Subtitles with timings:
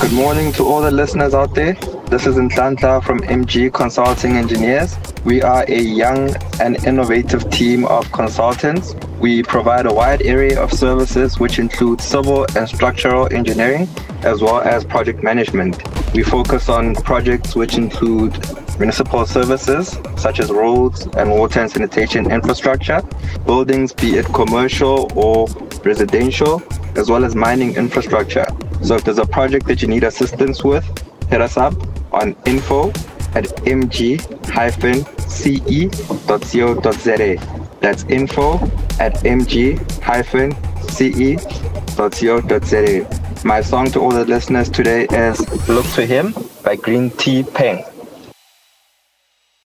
[0.00, 1.74] Good morning to all the listeners out there.
[2.08, 4.96] This is Ntlantla from MG Consulting Engineers.
[5.26, 8.94] We are a young and innovative team of consultants.
[9.18, 13.86] We provide a wide array of services which include civil and structural engineering
[14.22, 15.82] as well as project management.
[16.14, 18.32] We focus on projects which include
[18.78, 23.02] municipal services such as roads and water and sanitation infrastructure,
[23.44, 25.46] buildings, be it commercial or
[25.84, 26.62] residential,
[26.96, 28.46] as well as mining infrastructure.
[28.82, 30.84] So if there's a project that you need assistance with,
[31.28, 31.74] hit us up
[32.12, 32.90] on info
[33.34, 34.20] at mg-ce.co.za.
[37.80, 38.54] That's info
[38.98, 39.86] at mg-ce.co.za.
[43.44, 46.32] My song to all the listeners today is Look to Him
[46.62, 47.84] by Greentea Peng.